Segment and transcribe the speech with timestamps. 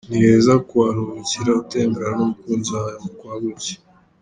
[0.09, 3.73] Ni heza kuharuhukira utemberana n’umukunzi wawe mu kwa buki.